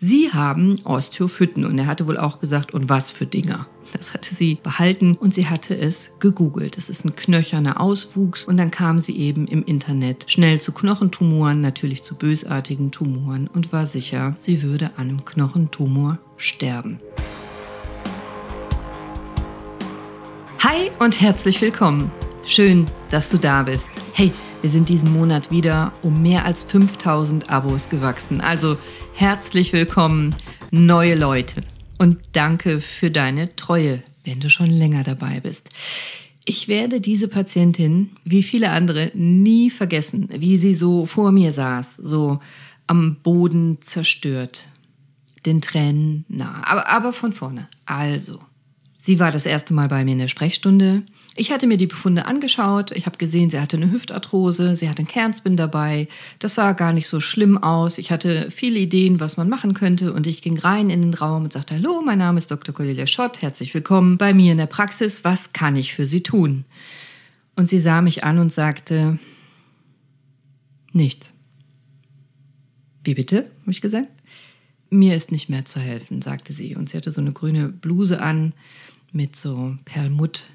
[0.00, 3.66] Sie haben Osteophyten und er hatte wohl auch gesagt, und was für Dinger.
[3.92, 6.78] Das hatte sie behalten und sie hatte es gegoogelt.
[6.78, 11.60] Es ist ein knöcherner Auswuchs und dann kam sie eben im Internet schnell zu Knochentumoren,
[11.60, 17.00] natürlich zu bösartigen Tumoren und war sicher, sie würde an einem Knochentumor sterben.
[20.60, 22.12] Hi und herzlich willkommen.
[22.44, 23.88] Schön, dass du da bist.
[24.12, 24.32] Hey,
[24.62, 28.40] wir sind diesen Monat wieder um mehr als 5000 Abos gewachsen.
[28.40, 28.76] Also
[29.14, 30.34] herzlich willkommen,
[30.70, 31.62] neue Leute.
[31.98, 35.70] Und danke für deine Treue, wenn du schon länger dabei bist.
[36.44, 41.96] Ich werde diese Patientin, wie viele andere, nie vergessen, wie sie so vor mir saß,
[41.96, 42.40] so
[42.86, 44.66] am Boden zerstört,
[45.46, 46.62] den Tränen nah.
[46.64, 47.68] Aber, aber von vorne.
[47.86, 48.40] Also,
[49.08, 51.02] sie war das erste Mal bei mir in der Sprechstunde.
[51.34, 52.90] Ich hatte mir die Befunde angeschaut.
[52.90, 56.08] Ich habe gesehen, sie hatte eine Hüftarthrose, sie hatte einen Kernspin dabei.
[56.40, 57.96] Das sah gar nicht so schlimm aus.
[57.96, 60.12] Ich hatte viele Ideen, was man machen könnte.
[60.12, 62.74] Und ich ging rein in den Raum und sagte, hallo, mein Name ist Dr.
[62.74, 63.40] Cornelia Schott.
[63.40, 65.24] Herzlich willkommen bei mir in der Praxis.
[65.24, 66.66] Was kann ich für Sie tun?
[67.56, 69.18] Und sie sah mich an und sagte,
[70.92, 71.30] nichts.
[73.04, 73.50] Wie bitte?
[73.62, 74.08] habe ich gesagt.
[74.90, 76.76] Mir ist nicht mehr zu helfen, sagte sie.
[76.76, 78.52] Und sie hatte so eine grüne Bluse an
[79.12, 80.48] mit so Perlmutt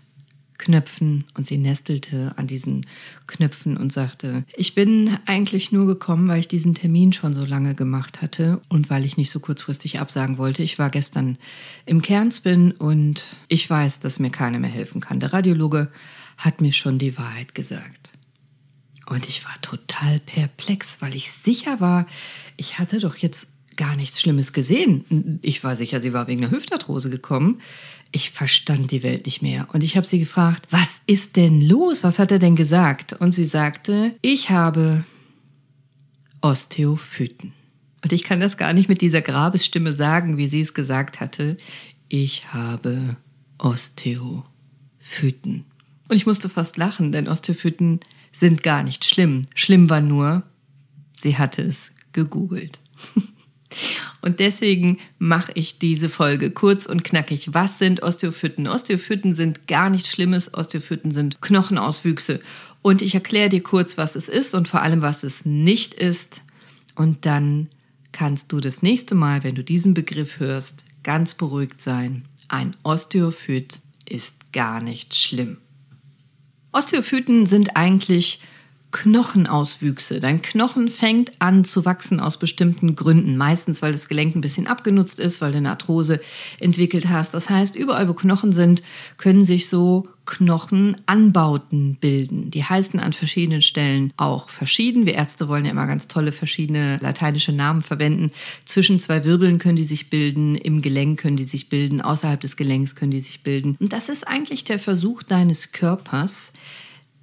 [0.64, 2.86] Knöpfen und sie nestelte an diesen
[3.28, 7.76] Knöpfen und sagte, ich bin eigentlich nur gekommen, weil ich diesen Termin schon so lange
[7.76, 10.64] gemacht hatte und weil ich nicht so kurzfristig absagen wollte.
[10.64, 11.38] Ich war gestern
[11.86, 15.20] im Kernspin und ich weiß, dass mir keiner mehr helfen kann.
[15.20, 15.92] Der Radiologe
[16.38, 18.14] hat mir schon die Wahrheit gesagt.
[19.08, 22.08] Und ich war total perplex, weil ich sicher war,
[22.56, 25.40] ich hatte doch jetzt gar nichts Schlimmes gesehen.
[25.42, 27.60] Ich war sicher, sie war wegen einer Hüftarthrose gekommen.
[28.16, 29.68] Ich verstand die Welt nicht mehr.
[29.74, 32.04] Und ich habe sie gefragt, was ist denn los?
[32.04, 33.14] Was hat er denn gesagt?
[33.14, 35.04] Und sie sagte, ich habe
[36.42, 37.54] Osteophyten.
[38.04, 41.58] Und ich kann das gar nicht mit dieser Grabesstimme sagen, wie sie es gesagt hatte.
[42.08, 43.18] Ich habe
[43.58, 44.44] Osteophyten.
[46.08, 48.00] Und ich musste fast lachen, denn Osteophyten
[48.32, 49.44] sind gar nicht schlimm.
[49.56, 50.44] Schlimm war nur,
[51.24, 52.80] sie hatte es gegoogelt.
[54.22, 57.54] Und deswegen mache ich diese Folge kurz und knackig.
[57.54, 58.68] Was sind Osteophyten?
[58.68, 60.54] Osteophyten sind gar nichts Schlimmes.
[60.54, 62.40] Osteophyten sind Knochenauswüchse.
[62.82, 66.42] Und ich erkläre dir kurz, was es ist und vor allem, was es nicht ist.
[66.96, 67.70] Und dann
[68.12, 72.26] kannst du das nächste Mal, wenn du diesen Begriff hörst, ganz beruhigt sein.
[72.48, 75.58] Ein Osteophyt ist gar nicht schlimm.
[76.72, 78.40] Osteophyten sind eigentlich
[78.94, 80.20] Knochenauswüchse.
[80.22, 83.36] Dein Knochen fängt an zu wachsen aus bestimmten Gründen.
[83.36, 86.22] Meistens, weil das Gelenk ein bisschen abgenutzt ist, weil du eine Arthrose
[86.60, 87.34] entwickelt hast.
[87.34, 88.84] Das heißt, überall, wo Knochen sind,
[89.18, 92.52] können sich so Knochenanbauten bilden.
[92.52, 95.06] Die heißen an verschiedenen Stellen auch verschieden.
[95.06, 98.32] Wir Ärzte wollen ja immer ganz tolle verschiedene lateinische Namen verwenden.
[98.66, 102.56] Zwischen zwei Wirbeln können die sich bilden, im Gelenk können die sich bilden, außerhalb des
[102.56, 103.76] Gelenks können die sich bilden.
[103.80, 106.54] Und das ist eigentlich der Versuch deines Körpers,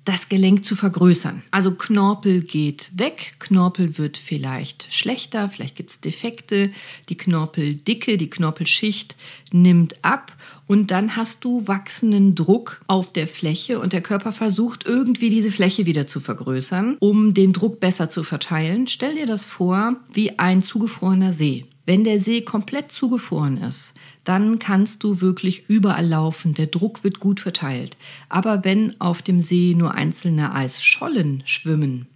[0.05, 1.43] das Gelenk zu vergrößern.
[1.51, 6.73] Also Knorpel geht weg, Knorpel wird vielleicht schlechter, vielleicht gibt es Defekte,
[7.09, 9.15] die Knorpeldicke, die Knorpelschicht
[9.53, 14.87] nimmt ab und dann hast du wachsenden Druck auf der Fläche und der Körper versucht
[14.87, 18.87] irgendwie diese Fläche wieder zu vergrößern, um den Druck besser zu verteilen.
[18.87, 21.67] Stell dir das vor wie ein zugefrorener See.
[21.87, 23.93] Wenn der See komplett zugefroren ist,
[24.25, 26.55] dann kannst du wirklich überall laufen.
[26.55, 27.97] Der Druck wird gut verteilt.
[28.29, 32.07] Aber wenn auf dem See nur einzelne Eisschollen schwimmen,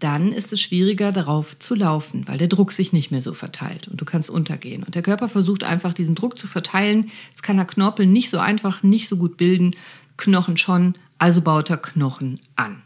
[0.00, 3.88] dann ist es schwieriger darauf zu laufen, weil der Druck sich nicht mehr so verteilt
[3.88, 4.82] und du kannst untergehen.
[4.82, 7.10] Und der Körper versucht einfach diesen Druck zu verteilen.
[7.30, 9.70] Jetzt kann er Knorpel nicht so einfach, nicht so gut bilden,
[10.16, 12.82] Knochen schon, also baut er Knochen an.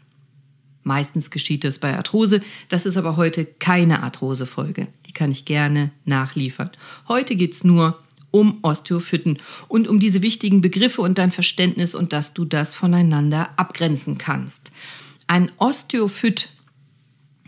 [0.83, 2.41] Meistens geschieht das bei Arthrose.
[2.69, 4.87] Das ist aber heute keine Arthrosefolge.
[5.07, 6.71] Die kann ich gerne nachliefern.
[7.07, 7.99] Heute geht es nur
[8.31, 13.49] um Osteophyten und um diese wichtigen Begriffe und dein Verständnis und dass du das voneinander
[13.57, 14.71] abgrenzen kannst.
[15.27, 16.49] Ein Osteophyt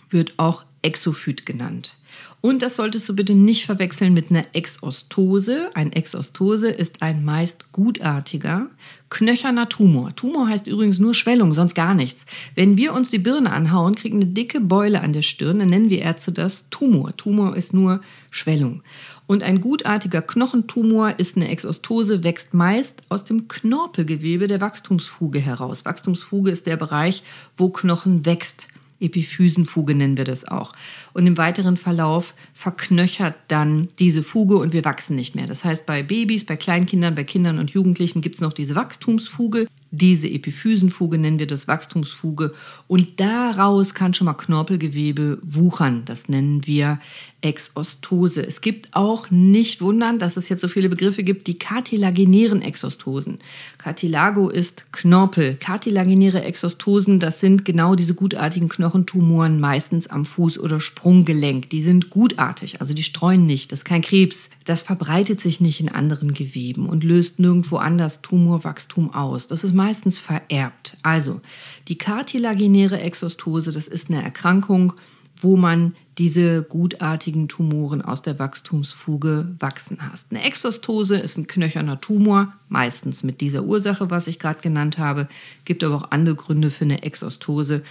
[0.09, 1.97] wird auch Exophyt genannt.
[2.42, 5.70] Und das solltest du bitte nicht verwechseln mit einer Exostose.
[5.76, 8.67] Ein Exostose ist ein meist gutartiger,
[9.09, 10.16] knöcherner Tumor.
[10.16, 12.26] Tumor heißt übrigens nur Schwellung, sonst gar nichts.
[12.56, 15.91] Wenn wir uns die Birne anhauen, kriegen eine dicke Beule an der Stirn, dann nennen
[15.91, 17.16] wir Ärzte das Tumor.
[17.16, 18.02] Tumor ist nur
[18.32, 18.82] Schwellung.
[19.28, 25.85] Und ein gutartiger Knochentumor ist eine Exostose, wächst meist aus dem Knorpelgewebe der Wachstumsfuge heraus.
[25.85, 27.22] Wachstumsfuge ist der Bereich,
[27.56, 28.67] wo Knochen wächst.
[29.02, 30.74] Epiphysenfuge nennen wir das auch.
[31.14, 35.48] Und im weiteren Verlauf verknöchert dann diese Fuge und wir wachsen nicht mehr.
[35.48, 39.68] Das heißt, bei Babys, bei Kleinkindern, bei Kindern und Jugendlichen gibt es noch diese Wachstumsfuge.
[39.93, 42.53] Diese Epiphysenfuge nennen wir das Wachstumsfuge
[42.88, 46.03] und daraus kann schon mal Knorpelgewebe wuchern.
[46.05, 46.99] Das nennen wir
[47.41, 48.41] Exostose.
[48.46, 53.40] Es gibt auch nicht wundern, dass es jetzt so viele Begriffe gibt, die kartilaginären Exostosen.
[53.79, 55.58] Cartilago ist Knorpel.
[55.59, 61.70] Kartilaginäre Exostosen, das sind genau diese gutartigen Knochentumoren, meistens am Fuß- oder Sprunggelenk.
[61.70, 63.73] Die sind gutartig, also die streuen nicht.
[63.73, 64.49] Das ist kein Krebs.
[64.66, 69.47] Das verbreitet sich nicht in anderen Geweben und löst nirgendwo anders Tumorwachstum aus.
[69.47, 70.97] Das ist meistens vererbt.
[71.02, 71.41] Also
[71.87, 74.93] die kartilaginäre Exostose, das ist eine Erkrankung,
[75.37, 80.28] wo man diese gutartigen Tumoren aus der Wachstumsfuge wachsen hast.
[80.29, 85.28] Eine Exostose ist ein knöcherner Tumor, meistens mit dieser Ursache, was ich gerade genannt habe.
[85.66, 87.81] Gibt aber auch andere Gründe für eine Exostose.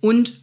[0.00, 0.40] Und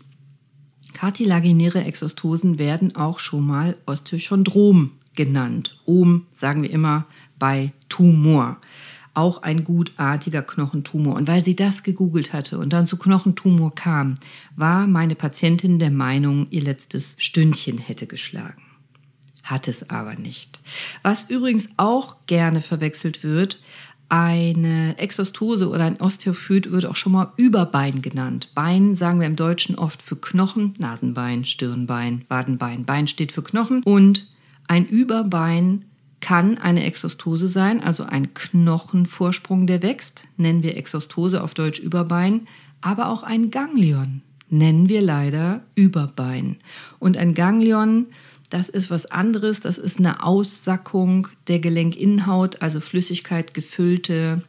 [0.93, 5.77] kartilaginäre Exostosen werden auch schon mal Osteochondrom genannt.
[5.86, 7.06] Ohm sagen wir immer
[7.38, 8.57] bei Tumor
[9.13, 11.15] auch ein gutartiger Knochentumor.
[11.15, 14.15] Und weil sie das gegoogelt hatte und dann zu Knochentumor kam,
[14.56, 18.62] war meine Patientin der Meinung, ihr letztes Stündchen hätte geschlagen.
[19.44, 20.62] Hat es aber nicht.
[21.04, 23.59] Was übrigens auch gerne verwechselt wird,
[24.09, 28.50] eine Exostose oder ein Osteophyt wird auch schon mal Überbein genannt.
[28.54, 32.86] Bein sagen wir im Deutschen oft für Knochen, Nasenbein, Stirnbein, Wadenbein.
[32.86, 34.27] Bein steht für Knochen und
[34.68, 35.86] ein Überbein
[36.19, 42.48] kann eine Exostose sein, also ein Knochenvorsprung, der wächst, nennen wir Exostose auf Deutsch Überbein,
[42.81, 44.21] aber auch ein Ganglion
[44.54, 46.57] nennen wir leider Überbein.
[47.00, 48.07] Und ein Ganglion,
[48.50, 54.44] das ist was anderes, das ist eine Aussackung der Gelenkinnenhaut, also Flüssigkeit gefüllte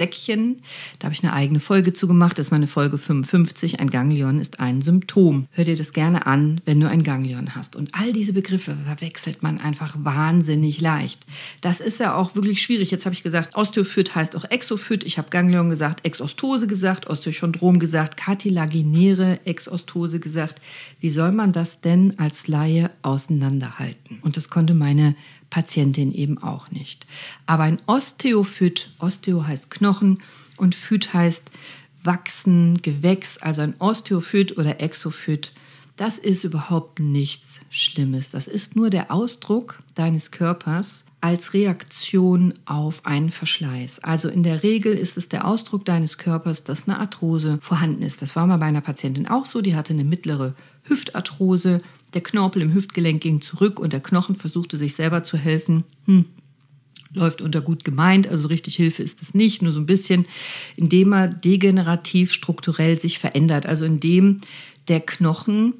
[0.00, 0.62] Säckchen.
[0.98, 2.38] Da habe ich eine eigene Folge zu gemacht.
[2.38, 3.80] Das ist meine Folge 55.
[3.80, 5.46] Ein Ganglion ist ein Symptom.
[5.52, 7.76] Hör dir das gerne an, wenn du ein Ganglion hast.
[7.76, 11.26] Und all diese Begriffe verwechselt man einfach wahnsinnig leicht.
[11.60, 12.90] Das ist ja auch wirklich schwierig.
[12.90, 15.04] Jetzt habe ich gesagt, Osteophyt heißt auch Exophyt.
[15.04, 20.62] Ich habe Ganglion gesagt, Exostose gesagt, Osteochondrom gesagt, kartilaginäre Exostose gesagt.
[21.00, 24.18] Wie soll man das denn als Laie auseinanderhalten?
[24.22, 25.14] Und das konnte meine
[25.50, 27.06] Patientin eben auch nicht.
[27.46, 30.22] Aber ein Osteophyt, Osteo heißt Knochen
[30.56, 31.50] und Phyt heißt
[32.02, 35.52] wachsen, Gewächs, also ein Osteophyt oder Exophyt,
[35.96, 38.30] das ist überhaupt nichts Schlimmes.
[38.30, 44.02] Das ist nur der Ausdruck deines Körpers als Reaktion auf einen Verschleiß.
[44.02, 48.22] Also in der Regel ist es der Ausdruck deines Körpers, dass eine Arthrose vorhanden ist.
[48.22, 50.54] Das war mal bei einer Patientin auch so, die hatte eine mittlere
[50.84, 51.82] Hüftarthrose,
[52.14, 55.84] der Knorpel im Hüftgelenk ging zurück und der Knochen versuchte sich selber zu helfen.
[56.06, 56.26] Hm,
[57.12, 60.26] läuft unter gut gemeint, also richtig Hilfe ist es nicht, nur so ein bisschen,
[60.76, 64.40] indem er degenerativ strukturell sich verändert, also indem
[64.88, 65.74] der Knochen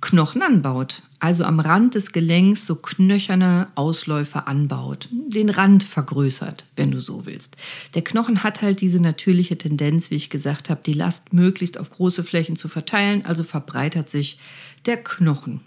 [0.00, 6.90] Knochen anbaut, also am Rand des Gelenks so knöcherne Ausläufer anbaut, den Rand vergrößert, wenn
[6.90, 7.56] du so willst.
[7.94, 11.88] Der Knochen hat halt diese natürliche Tendenz, wie ich gesagt habe, die Last möglichst auf
[11.88, 14.38] große Flächen zu verteilen, also verbreitert sich
[14.84, 15.62] der Knochen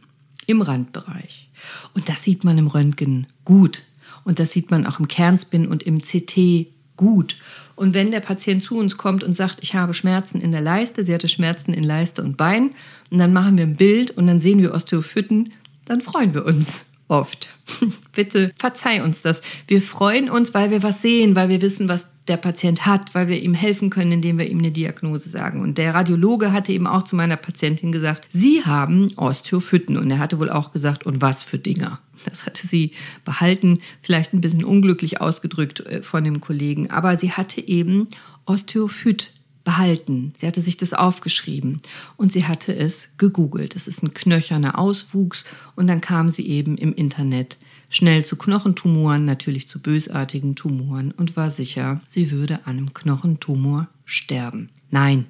[0.47, 1.49] im Randbereich.
[1.93, 3.83] Und das sieht man im Röntgen gut.
[4.23, 7.37] Und das sieht man auch im Kernspin und im CT gut.
[7.75, 11.05] Und wenn der Patient zu uns kommt und sagt, ich habe Schmerzen in der Leiste,
[11.05, 12.71] sie hatte Schmerzen in Leiste und Bein,
[13.11, 15.53] und dann machen wir ein Bild und dann sehen wir Osteophyten,
[15.85, 16.67] dann freuen wir uns
[17.07, 17.49] oft.
[18.13, 19.41] Bitte verzeih uns das.
[19.67, 23.27] Wir freuen uns, weil wir was sehen, weil wir wissen, was der Patient hat, weil
[23.27, 25.61] wir ihm helfen können, indem wir ihm eine Diagnose sagen.
[25.61, 29.97] Und der Radiologe hatte eben auch zu meiner Patientin gesagt, Sie haben Osteophyten.
[29.97, 31.99] Und er hatte wohl auch gesagt, und was für Dinger.
[32.25, 32.91] Das hatte sie
[33.25, 36.89] behalten, vielleicht ein bisschen unglücklich ausgedrückt äh, von dem Kollegen.
[36.89, 38.07] Aber sie hatte eben
[38.45, 39.31] Osteophyt
[39.63, 40.31] behalten.
[40.37, 41.81] Sie hatte sich das aufgeschrieben
[42.15, 43.75] und sie hatte es gegoogelt.
[43.75, 45.43] Es ist ein knöcherner Auswuchs
[45.75, 47.57] und dann kam sie eben im Internet
[47.89, 53.87] schnell zu Knochentumoren, natürlich zu bösartigen Tumoren und war sicher, sie würde an einem Knochentumor
[54.05, 54.69] sterben.
[54.91, 55.25] Nein,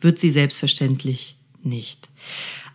[0.00, 2.08] wird sie selbstverständlich nicht.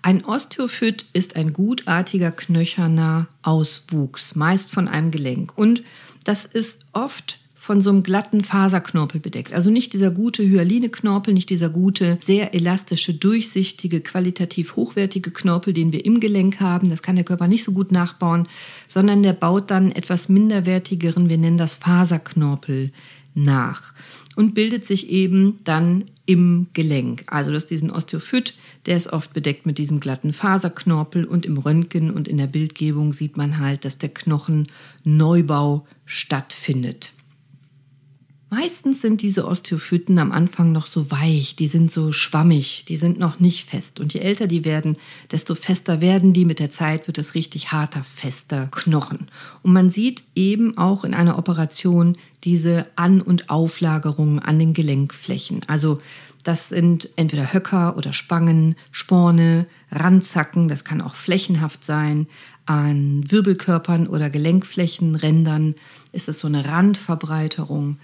[0.02, 5.58] Ein Osteophyt ist ein gutartiger knöcherner Auswuchs, meist von einem Gelenk.
[5.58, 5.84] Und
[6.24, 9.52] das ist oft von so einem glatten Faserknorpel bedeckt.
[9.52, 15.92] Also nicht dieser gute Hyaline-Knorpel, nicht dieser gute, sehr elastische, durchsichtige, qualitativ hochwertige Knorpel, den
[15.92, 16.90] wir im Gelenk haben.
[16.90, 18.48] Das kann der Körper nicht so gut nachbauen,
[18.88, 22.94] sondern der baut dann etwas minderwertigeren, wir nennen das Faserknorpel,
[23.36, 23.94] nach
[24.38, 27.26] und bildet sich eben dann im Gelenk.
[27.28, 28.54] Also das ist diesen Osteophyt,
[28.86, 33.12] der ist oft bedeckt mit diesem glatten Faserknorpel und im Röntgen und in der Bildgebung
[33.12, 37.12] sieht man halt, dass der Knochenneubau stattfindet.
[38.50, 43.20] Meistens sind diese Osteophyten am Anfang noch so weich, die sind so schwammig, die sind
[43.20, 44.00] noch nicht fest.
[44.00, 44.98] Und je älter die werden,
[45.32, 46.46] desto fester werden die.
[46.46, 49.27] Mit der Zeit wird es richtig harter, fester Knochen.
[49.63, 55.63] Und man sieht eben auch in einer Operation diese An- und Auflagerungen an den Gelenkflächen.
[55.68, 56.00] Also
[56.46, 62.27] das sind entweder Höcker oder Spangen, Sporne, Randzacken, das kann auch flächenhaft sein.
[62.66, 65.75] An Wirbelkörpern oder Gelenkflächen, Rändern
[66.13, 67.98] ist es so eine Randverbreiterung.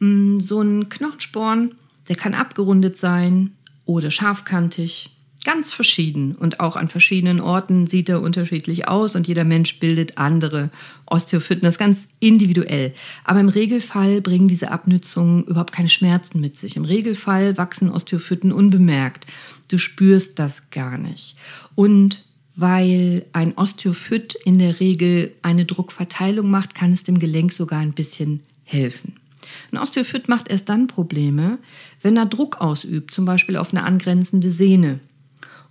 [0.00, 1.76] Mm, so ein Knochensporn,
[2.08, 3.52] der kann abgerundet sein
[3.84, 5.10] oder scharfkantig,
[5.44, 6.34] ganz verschieden.
[6.34, 10.70] Und auch an verschiedenen Orten sieht er unterschiedlich aus und jeder Mensch bildet andere
[11.06, 11.62] Osteophyten.
[11.62, 12.94] Das ist ganz individuell.
[13.24, 16.76] Aber im Regelfall bringen diese Abnützungen überhaupt keine Schmerzen mit sich.
[16.76, 19.26] Im Regelfall wachsen Osteophyten unbemerkt.
[19.68, 21.36] Du spürst das gar nicht.
[21.74, 22.24] Und
[22.56, 27.92] weil ein Osteophyt in der Regel eine Druckverteilung macht, kann es dem Gelenk sogar ein
[27.92, 29.19] bisschen helfen.
[29.72, 31.58] Ein Osteophyt macht erst dann Probleme,
[32.02, 35.00] wenn er Druck ausübt, zum Beispiel auf eine angrenzende Sehne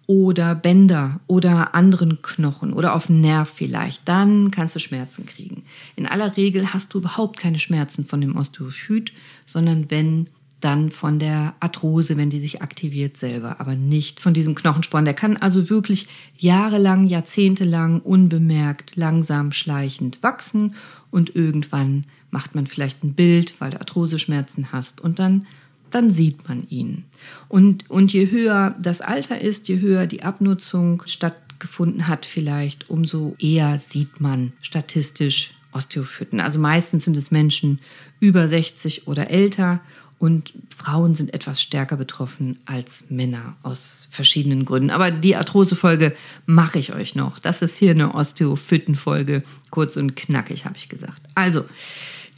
[0.10, 4.08] oder Bänder oder anderen Knochen oder auf einen Nerv vielleicht.
[4.08, 5.64] Dann kannst du Schmerzen kriegen.
[5.96, 9.14] In aller Regel hast du überhaupt keine Schmerzen von dem Osteophyt,
[9.46, 10.28] sondern wenn
[10.62, 15.06] dann von der Arthrose, wenn die sich aktiviert selber, aber nicht von diesem Knochensporn.
[15.06, 20.76] Der kann also wirklich jahrelang, jahrzehntelang unbemerkt, langsam, schleichend wachsen
[21.12, 25.48] und irgendwann macht man vielleicht ein Bild, weil du Arthroseschmerzen hast und dann,
[25.90, 27.06] dann sieht man ihn.
[27.48, 33.36] Und, und je höher das Alter ist, je höher die Abnutzung stattgefunden hat vielleicht, umso
[33.40, 36.40] eher sieht man statistisch Osteophyten.
[36.40, 37.80] Also meistens sind es Menschen
[38.20, 39.82] über 60 oder älter
[40.20, 44.90] und Frauen sind etwas stärker betroffen als Männer aus verschiedenen Gründen.
[44.90, 46.14] Aber die Arthrose-Folge
[46.46, 47.40] mache ich euch noch.
[47.40, 49.44] Das ist hier eine Osteophyten-Folge.
[49.70, 51.22] Kurz und knackig, habe ich gesagt.
[51.36, 51.64] Also,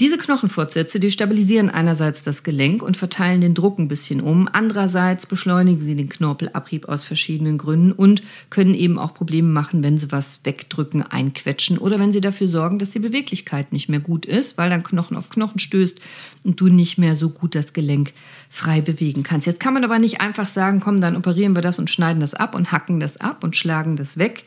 [0.01, 4.49] diese Knochenfortsätze, die stabilisieren einerseits das Gelenk und verteilen den Druck ein bisschen um.
[4.51, 9.99] Andererseits beschleunigen sie den Knorpelabrieb aus verschiedenen Gründen und können eben auch Probleme machen, wenn
[9.99, 14.25] sie was wegdrücken, einquetschen oder wenn sie dafür sorgen, dass die Beweglichkeit nicht mehr gut
[14.25, 16.01] ist, weil dann Knochen auf Knochen stößt
[16.43, 18.13] und du nicht mehr so gut das Gelenk
[18.49, 19.45] frei bewegen kannst.
[19.45, 22.33] Jetzt kann man aber nicht einfach sagen, komm, dann operieren wir das und schneiden das
[22.33, 24.45] ab und hacken das ab und schlagen das weg,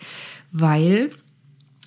[0.51, 1.13] weil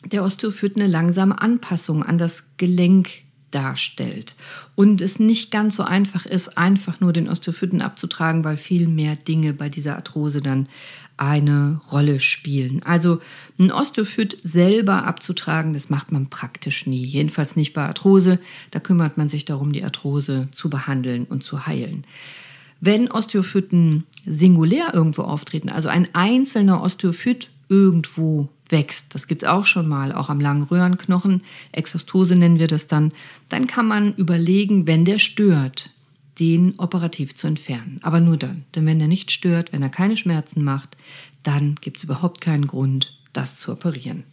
[0.06, 3.27] der Osteophyt eine langsame Anpassung an das Gelenk
[3.58, 4.36] darstellt.
[4.76, 9.16] Und es nicht ganz so einfach ist, einfach nur den Osteophyten abzutragen, weil viel mehr
[9.16, 10.70] Dinge bei dieser Arthrose dann
[11.18, 12.84] eine Rolle spielen.
[12.84, 13.20] Also
[13.58, 17.04] ein Osteophyt selber abzutragen, das macht man praktisch nie.
[17.04, 18.40] Jedenfalls nicht bei Arthrose.
[18.70, 22.06] Da kümmert man sich darum, die Arthrose zu behandeln und zu heilen.
[22.80, 29.66] Wenn Osteophyten singulär irgendwo auftreten, also ein einzelner Osteophyt irgendwo wächst, das gibt es auch
[29.66, 33.12] schon mal, auch am langen Röhrenknochen, Exostose nennen wir das dann,
[33.50, 35.92] dann kann man überlegen, wenn der stört,
[36.40, 38.00] den operativ zu entfernen.
[38.04, 38.66] Aber nur dann.
[38.76, 40.98] Denn wenn er nicht stört, wenn er keine Schmerzen macht,
[41.44, 44.24] dann gibt es überhaupt keinen Grund, das zu operieren.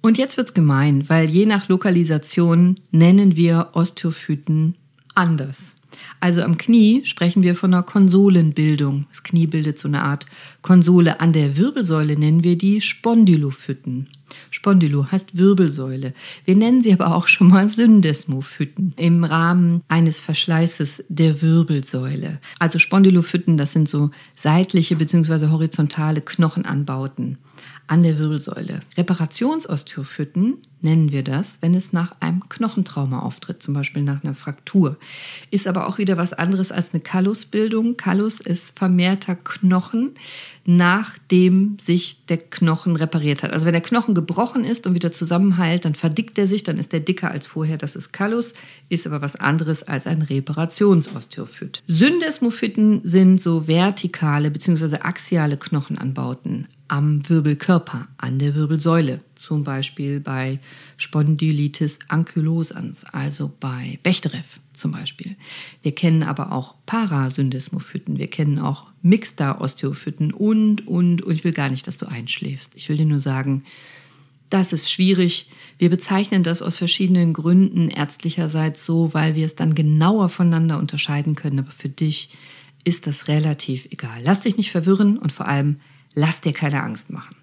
[0.00, 4.76] Und jetzt wird es gemein, weil je nach Lokalisation nennen wir Osteophyten
[5.14, 5.74] anders.
[6.20, 9.06] Also am Knie sprechen wir von einer Konsolenbildung.
[9.10, 10.26] Das Knie bildet so eine Art
[10.62, 11.20] Konsole.
[11.20, 14.08] An der Wirbelsäule nennen wir die Spondylophyten.
[14.50, 16.14] Spondylo heißt Wirbelsäule.
[16.44, 22.40] Wir nennen sie aber auch schon mal Syndesmophyten im Rahmen eines Verschleißes der Wirbelsäule.
[22.58, 25.48] Also Spondylophyten, das sind so seitliche bzw.
[25.48, 27.38] horizontale Knochenanbauten
[27.86, 28.80] an der Wirbelsäule.
[28.96, 34.96] Reparationsosteophyten nennen wir das, wenn es nach einem Knochentrauma auftritt, zum Beispiel nach einer Fraktur.
[35.50, 37.96] Ist aber auch wieder was anderes als eine Kallusbildung.
[37.96, 40.12] Kallus ist vermehrter Knochen,
[40.66, 43.52] nachdem sich der Knochen repariert hat.
[43.52, 46.92] Also wenn der Knochen gebrochen ist und wieder zusammenheilt, dann verdickt er sich, dann ist
[46.92, 47.76] der dicker als vorher.
[47.76, 48.54] Das ist Kallus,
[48.88, 51.82] ist aber was anderes als ein Reparationsosteophyt.
[51.86, 54.96] Syndesmophyten sind so vertikale bzw.
[54.98, 60.58] axiale Knochenanbauten am Wirbelkörper, an der Wirbelsäule, zum Beispiel bei
[60.96, 65.36] Spondylitis ankylosans, also bei Bechterew zum Beispiel.
[65.82, 71.68] Wir kennen aber auch Parasyndesmophyten, wir kennen auch Mixta-Osteophyten und, und, und ich will gar
[71.68, 72.70] nicht, dass du einschläfst.
[72.74, 73.64] Ich will dir nur sagen,
[74.50, 75.50] das ist schwierig.
[75.78, 81.34] Wir bezeichnen das aus verschiedenen Gründen ärztlicherseits so, weil wir es dann genauer voneinander unterscheiden
[81.34, 81.58] können.
[81.58, 82.30] Aber für dich
[82.84, 84.20] ist das relativ egal.
[84.22, 85.80] Lass dich nicht verwirren und vor allem
[86.14, 87.36] lass dir keine Angst machen.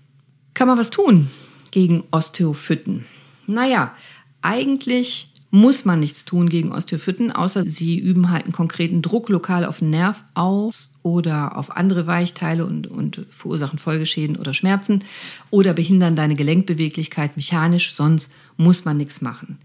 [0.53, 1.29] Kann man was tun
[1.71, 3.05] gegen Osteophyten?
[3.47, 3.95] Naja,
[4.41, 9.65] eigentlich muss man nichts tun gegen Osteophyten, außer sie üben halt einen konkreten Druck lokal
[9.65, 15.03] auf den Nerv aus oder auf andere Weichteile und, und verursachen Folgeschäden oder Schmerzen
[15.49, 19.57] oder behindern deine Gelenkbeweglichkeit mechanisch, sonst muss man nichts machen.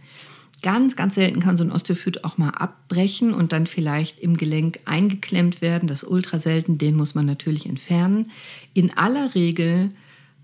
[0.62, 4.80] Ganz, ganz selten kann so ein Osteophyt auch mal abbrechen und dann vielleicht im Gelenk
[4.86, 5.86] eingeklemmt werden.
[5.86, 8.32] Das ultra selten, den muss man natürlich entfernen.
[8.75, 9.92] In aller Regel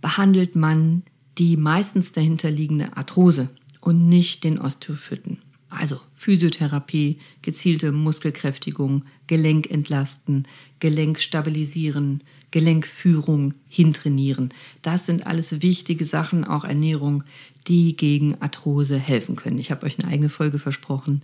[0.01, 1.03] behandelt man
[1.39, 3.49] die meistens dahinterliegende Arthrose
[3.81, 5.39] und nicht den Osteophyten.
[5.69, 10.47] Also Physiotherapie, gezielte Muskelkräftigung, Gelenk entlasten,
[10.81, 14.53] Gelenk stabilisieren, Gelenkführung hintrainieren.
[14.83, 17.25] Das sind alles wichtige Sachen, auch Ernährung,
[17.67, 19.59] die gegen Arthrose helfen können.
[19.59, 21.23] Ich habe euch eine eigene Folge versprochen,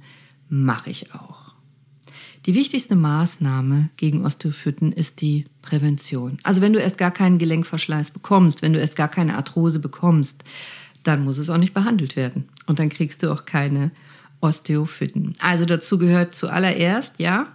[0.48, 1.54] mache ich auch.
[2.46, 6.38] Die wichtigste Maßnahme gegen Osteophyten ist die Prävention.
[6.42, 10.44] Also wenn du erst gar keinen Gelenkverschleiß bekommst, wenn du erst gar keine Arthrose bekommst,
[11.02, 12.48] dann muss es auch nicht behandelt werden.
[12.66, 13.90] Und dann kriegst du auch keine
[14.40, 15.34] Osteophyten.
[15.40, 17.48] Also dazu gehört zuallererst, ja,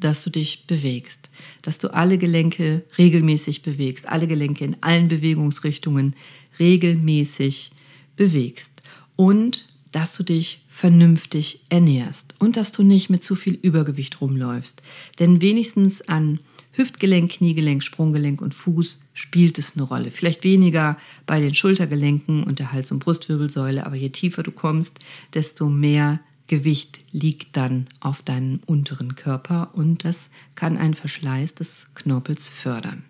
[0.00, 1.30] dass du dich bewegst,
[1.62, 6.14] dass du alle Gelenke regelmäßig bewegst, alle Gelenke in allen Bewegungsrichtungen
[6.58, 7.72] regelmäßig
[8.16, 8.70] bewegst
[9.16, 14.82] und dass du dich vernünftig ernährst und dass du nicht mit zu viel Übergewicht rumläufst.
[15.20, 16.40] Denn wenigstens an
[16.72, 20.10] Hüftgelenk, Kniegelenk, Sprunggelenk und Fuß spielt es eine Rolle.
[20.10, 24.98] Vielleicht weniger bei den Schultergelenken und der Hals- und Brustwirbelsäule, aber je tiefer du kommst,
[25.32, 31.86] desto mehr Gewicht liegt dann auf deinem unteren Körper und das kann einen Verschleiß des
[31.94, 33.04] Knorpels fördern.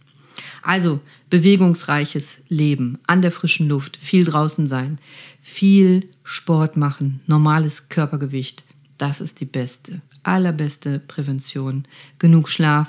[0.63, 1.01] Also
[1.31, 4.99] bewegungsreiches Leben, an der frischen Luft, viel draußen sein,
[5.43, 8.65] viel Sport machen, normales Körpergewicht,
[8.99, 11.85] das ist die beste, allerbeste Prävention.
[12.19, 12.89] Genug Schlaf,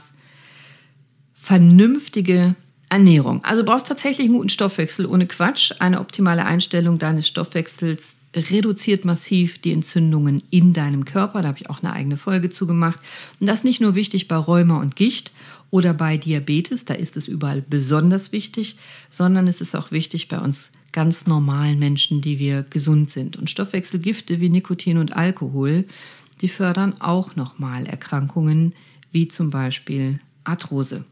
[1.41, 2.55] vernünftige
[2.89, 3.43] Ernährung.
[3.43, 5.73] Also du brauchst tatsächlich einen guten Stoffwechsel ohne Quatsch.
[5.79, 11.41] Eine optimale Einstellung deines Stoffwechsels reduziert massiv die Entzündungen in deinem Körper.
[11.41, 12.99] Da habe ich auch eine eigene Folge zu gemacht.
[13.39, 15.31] Und das ist nicht nur wichtig bei Rheuma und Gicht
[15.75, 18.77] oder bei Diabetes, da ist es überall besonders wichtig,
[19.09, 23.35] sondern es ist auch wichtig bei uns ganz normalen Menschen, die wir gesund sind.
[23.35, 25.83] Und Stoffwechselgifte wie Nikotin und Alkohol,
[26.39, 28.73] die fördern auch nochmal Erkrankungen
[29.11, 31.03] wie zum Beispiel Arthrose.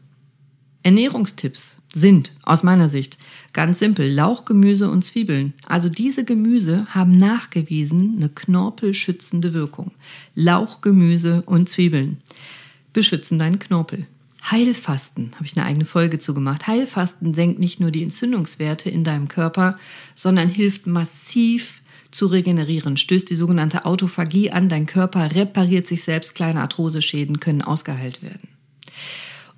[0.82, 3.18] Ernährungstipps sind aus meiner Sicht
[3.52, 5.52] ganz simpel Lauch, Gemüse und Zwiebeln.
[5.66, 9.90] Also diese Gemüse haben nachgewiesen eine knorpelschützende Wirkung.
[10.34, 12.22] Lauch, Gemüse und Zwiebeln
[12.94, 14.06] beschützen deinen Knorpel.
[14.50, 16.66] Heilfasten, habe ich eine eigene Folge zu gemacht.
[16.66, 19.78] Heilfasten senkt nicht nur die Entzündungswerte in deinem Körper,
[20.14, 26.34] sondern hilft massiv zu regenerieren, stößt die sogenannte Autophagie an, dein Körper repariert sich selbst,
[26.34, 28.48] kleine Arthroseschäden können ausgeheilt werden.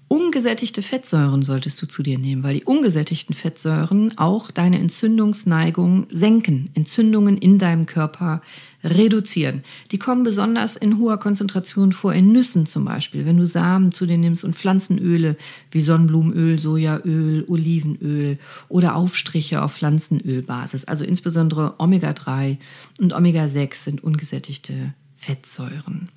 [0.09, 6.71] Ungesättigte Fettsäuren solltest du zu dir nehmen, weil die ungesättigten Fettsäuren auch deine Entzündungsneigung senken,
[6.75, 8.41] Entzündungen in deinem Körper
[8.85, 9.65] reduzieren.
[9.91, 14.07] Die kommen besonders in hoher Konzentration vor, in Nüssen zum Beispiel, wenn du Samen zu
[14.07, 15.37] dir nimmst und Pflanzenöle
[15.73, 18.39] wie Sonnenblumenöl, Sojaöl, Olivenöl
[18.69, 20.85] oder Aufstriche auf Pflanzenölbasis.
[20.85, 22.59] Also insbesondere Omega-3
[23.01, 26.11] und Omega-6 sind ungesättigte Fettsäuren.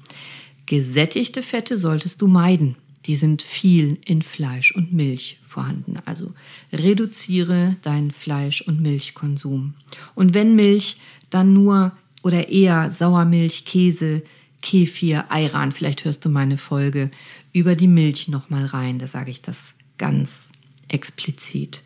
[0.67, 2.75] Gesättigte Fette solltest du meiden
[3.09, 5.95] die sind viel in Fleisch und Milch vorhanden.
[6.05, 6.31] Also
[6.71, 9.73] reduziere deinen Fleisch- und Milchkonsum.
[10.13, 10.97] Und wenn Milch,
[11.31, 11.91] dann nur
[12.21, 14.21] oder eher Sauermilch, Käse,
[14.61, 15.71] Kefir, Ayran.
[15.71, 17.09] Vielleicht hörst du meine Folge
[17.51, 18.99] über die Milch nochmal rein.
[18.99, 19.63] Da sage ich das
[19.97, 20.51] ganz
[20.87, 21.81] explizit.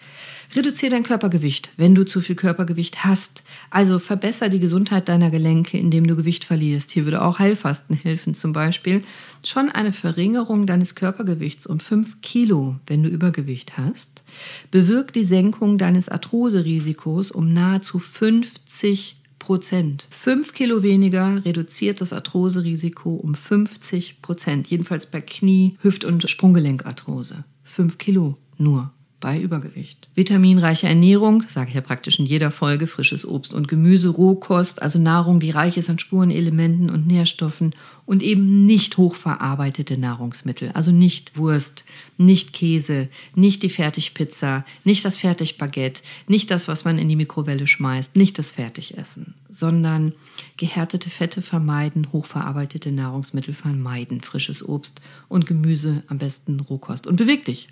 [0.56, 3.44] Reduziere dein Körpergewicht, wenn du zu viel Körpergewicht hast.
[3.72, 6.92] Also verbessere die Gesundheit deiner Gelenke, indem du Gewicht verlierst.
[6.92, 9.02] Hier würde auch Heilfasten helfen, zum Beispiel.
[9.44, 14.24] Schon eine Verringerung deines Körpergewichts um 5 Kilo, wenn du Übergewicht hast,
[14.70, 20.08] bewirkt die Senkung deines Arthroserisikos um nahezu 50 Prozent.
[20.12, 24.68] 5 Kilo weniger reduziert das Arthroserisiko um 50 Prozent.
[24.68, 27.44] Jedenfalls bei Knie-, Hüft- und Sprunggelenkarthrose.
[27.64, 28.92] 5 Kilo nur
[29.24, 30.10] bei Übergewicht.
[30.16, 35.00] Vitaminreiche Ernährung, sage ich ja praktisch in jeder Folge, frisches Obst und Gemüse, Rohkost, also
[35.00, 37.74] Nahrung, die reich ist an Spurenelementen und Nährstoffen
[38.06, 41.86] und eben nicht hochverarbeitete Nahrungsmittel, also nicht Wurst,
[42.18, 47.66] nicht Käse, nicht die Fertigpizza, nicht das Fertigbaguette, nicht das, was man in die Mikrowelle
[47.66, 50.14] schmeißt, nicht das Fertigessen, sondern
[50.58, 57.46] gehärtete Fette vermeiden, hochverarbeitete Nahrungsmittel vermeiden, frisches Obst und Gemüse, am besten Rohkost und beweg
[57.46, 57.68] dich.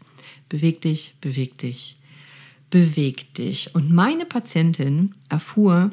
[0.49, 1.97] Beweg dich, beweg dich,
[2.69, 3.73] beweg dich.
[3.73, 5.91] Und meine Patientin erfuhr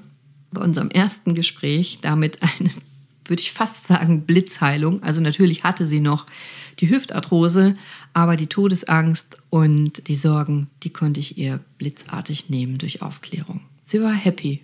[0.51, 2.71] bei unserem ersten Gespräch damit eine,
[3.25, 5.03] würde ich fast sagen, Blitzheilung.
[5.03, 6.27] Also natürlich hatte sie noch
[6.81, 7.77] die Hüftarthrose,
[8.13, 13.61] aber die Todesangst und die Sorgen, die konnte ich ihr blitzartig nehmen durch Aufklärung.
[13.89, 14.63] Sie war happy.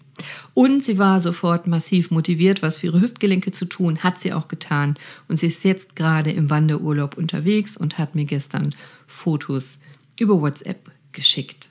[0.52, 4.48] Und sie war sofort massiv motiviert, was für ihre Hüftgelenke zu tun, hat sie auch
[4.48, 4.96] getan.
[5.28, 8.74] Und sie ist jetzt gerade im Wanderurlaub unterwegs und hat mir gestern
[9.06, 9.78] Fotos
[10.20, 11.68] über WhatsApp geschickt.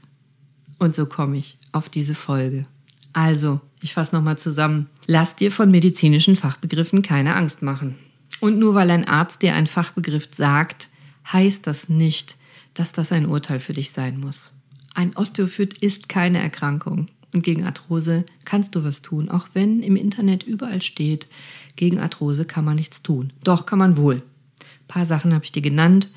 [0.80, 2.66] Und so komme ich auf diese Folge.
[3.14, 4.90] Also, ich fasse nochmal zusammen.
[5.06, 7.96] Lass dir von medizinischen Fachbegriffen keine Angst machen.
[8.40, 10.90] Und nur weil ein Arzt dir einen Fachbegriff sagt,
[11.32, 12.36] heißt das nicht,
[12.74, 14.54] dass das ein Urteil für dich sein muss.
[14.96, 17.08] Ein Osteophyt ist keine Erkrankung.
[17.34, 21.28] Und gegen Arthrose kannst du was tun, auch wenn im Internet überall steht,
[21.76, 23.34] gegen Arthrose kann man nichts tun.
[23.44, 24.18] Doch kann man wohl.
[24.18, 26.12] Ein paar Sachen habe ich dir genannt.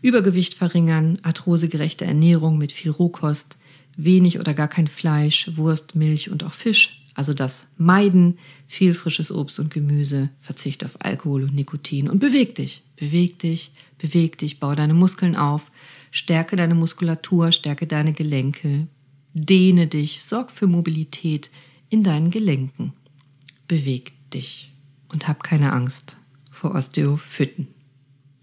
[0.00, 3.58] Übergewicht verringern, arthrosegerechte Ernährung mit viel Rohkost,
[3.96, 9.30] wenig oder gar kein Fleisch, Wurst, Milch und auch Fisch, also das Meiden, viel frisches
[9.30, 14.58] Obst und Gemüse, Verzicht auf Alkohol und Nikotin und beweg dich, beweg dich, beweg dich,
[14.58, 15.70] bau deine Muskeln auf,
[16.10, 18.88] stärke deine Muskulatur, stärke deine Gelenke,
[19.34, 21.50] dehne dich, sorg für Mobilität
[21.90, 22.92] in deinen Gelenken.
[23.68, 24.72] Beweg dich
[25.08, 26.16] und hab keine Angst
[26.50, 27.68] vor Osteophyten.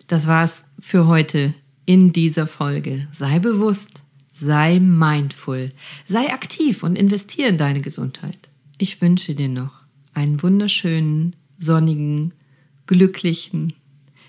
[0.08, 1.54] Das war's für heute
[1.86, 3.08] in dieser Folge.
[3.18, 4.04] Sei bewusst,
[4.40, 5.72] sei mindful,
[6.06, 8.50] sei aktiv und investiere in deine Gesundheit.
[8.78, 9.82] Ich wünsche dir noch
[10.14, 12.34] einen wunderschönen, sonnigen,
[12.88, 13.74] glücklichen,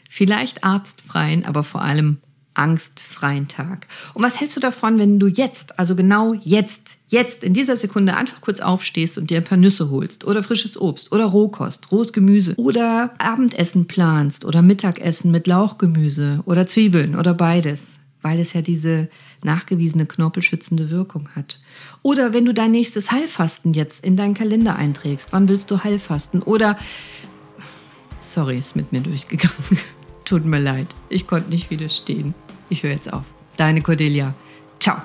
[0.08, 2.18] vielleicht arztfreien, aber vor allem
[2.54, 3.86] angstfreien Tag.
[4.14, 8.16] Und was hältst du davon, wenn du jetzt, also genau jetzt, jetzt in dieser Sekunde
[8.16, 12.12] einfach kurz aufstehst und dir ein paar Nüsse holst oder frisches Obst oder Rohkost, rohes
[12.12, 17.82] Gemüse oder Abendessen planst oder Mittagessen mit Lauchgemüse oder Zwiebeln oder beides,
[18.22, 19.08] weil es ja diese
[19.44, 21.58] nachgewiesene knorpelschützende Wirkung hat.
[22.02, 26.42] Oder wenn du dein nächstes Heilfasten jetzt in deinen Kalender einträgst, wann willst du Heilfasten?
[26.42, 26.78] Oder,
[28.20, 29.78] sorry, ist mit mir durchgegangen.
[30.24, 32.34] Tut mir leid, ich konnte nicht widerstehen.
[32.72, 33.24] Ich höre jetzt auf.
[33.58, 34.32] Deine Cordelia.
[34.80, 34.96] Ciao.